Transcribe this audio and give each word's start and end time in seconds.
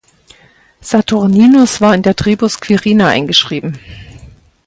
Saturninus 0.79 1.79
war 1.79 1.93
in 1.93 2.01
der 2.01 2.15
Tribus 2.15 2.59
"Quirina" 2.59 3.09
eingeschrieben. 3.09 3.77